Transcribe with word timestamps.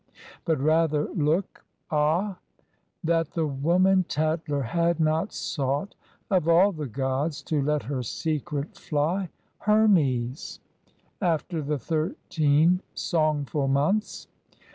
But 0.45 0.59
rather 0.59 1.09
look 1.13 1.63
Ah, 1.91 2.39
that 3.03 3.33
the 3.33 3.45
woman 3.45 4.03
tattler 4.05 4.63
had 4.63 4.99
not 4.99 5.31
sought, 5.31 5.93
Of 6.31 6.47
all 6.47 6.71
the 6.71 6.87
Gods 6.87 7.43
to 7.43 7.61
let 7.61 7.83
her 7.83 8.01
secret 8.01 8.73
fly, 8.75 9.29
Hermes, 9.59 10.59
after 11.21 11.61
the 11.61 11.77
thirteen 11.77 12.81
songful 12.95 13.67
months! 13.67 14.27